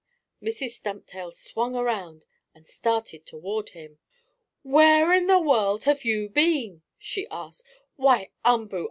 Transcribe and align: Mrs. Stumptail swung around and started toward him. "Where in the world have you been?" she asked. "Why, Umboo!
Mrs. 0.41 0.71
Stumptail 0.81 1.31
swung 1.31 1.75
around 1.75 2.25
and 2.55 2.65
started 2.65 3.23
toward 3.27 3.69
him. 3.69 3.99
"Where 4.63 5.13
in 5.13 5.27
the 5.27 5.39
world 5.39 5.83
have 5.83 6.03
you 6.03 6.27
been?" 6.27 6.81
she 6.97 7.27
asked. 7.29 7.63
"Why, 7.97 8.31
Umboo! 8.43 8.79